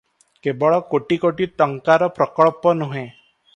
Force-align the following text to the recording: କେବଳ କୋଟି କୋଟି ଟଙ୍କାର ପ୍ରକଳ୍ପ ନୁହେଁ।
କେବଳ 0.45 0.79
କୋଟି 0.93 1.19
କୋଟି 1.27 1.47
ଟଙ୍କାର 1.61 2.09
ପ୍ରକଳ୍ପ 2.19 2.77
ନୁହେଁ। 2.83 3.07